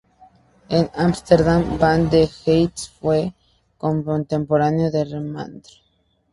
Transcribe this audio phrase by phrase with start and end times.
[0.77, 3.35] En Ámsterdam, Van der Heist fue
[3.77, 5.63] contemporáneo de Rembrandt.